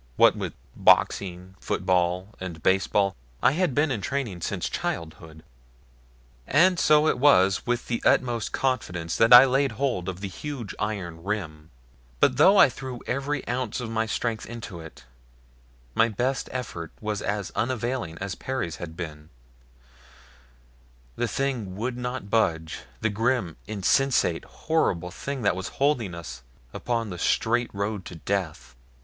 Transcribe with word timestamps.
What 0.15 0.35
with 0.35 0.53
boxing, 0.75 1.53
football, 1.59 2.29
and 2.39 2.63
baseball, 2.63 3.15
I 3.43 3.51
had 3.51 3.75
been 3.75 3.91
in 3.91 4.01
training 4.01 4.41
since 4.41 4.67
childhood. 4.67 5.43
And 6.47 6.79
so 6.79 7.07
it 7.07 7.19
was 7.19 7.67
with 7.67 7.85
the 7.87 8.01
utmost 8.03 8.51
confidence 8.51 9.15
that 9.17 9.31
I 9.31 9.45
laid 9.45 9.73
hold 9.73 10.09
of 10.09 10.21
the 10.21 10.27
huge 10.27 10.73
iron 10.79 11.23
rim; 11.23 11.69
but 12.19 12.37
though 12.37 12.57
I 12.57 12.67
threw 12.67 13.01
every 13.05 13.47
ounce 13.47 13.79
of 13.79 13.91
my 13.91 14.07
strength 14.07 14.47
into 14.47 14.79
it, 14.79 15.03
my 15.93 16.09
best 16.09 16.49
effort 16.51 16.91
was 16.99 17.21
as 17.21 17.51
unavailing 17.51 18.17
as 18.17 18.33
Perry's 18.33 18.77
had 18.77 18.97
been 18.97 19.29
the 21.15 21.27
thing 21.27 21.75
would 21.75 21.95
not 21.95 22.27
budge 22.31 22.79
the 23.01 23.09
grim, 23.11 23.55
insensate, 23.67 24.45
horrible 24.45 25.11
thing 25.11 25.43
that 25.43 25.55
was 25.55 25.67
holding 25.77 26.15
us 26.15 26.41
upon 26.73 27.11
the 27.11 27.19
straight 27.19 27.69
road 27.71 28.03
to 28.05 28.15
death! 28.15 28.75